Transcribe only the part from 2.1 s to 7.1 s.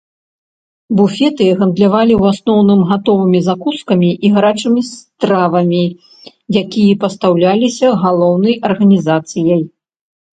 ў асноўным гатовымі закускамі і гарачымі стравамі, якія